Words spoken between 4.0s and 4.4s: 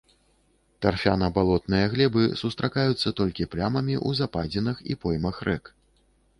ў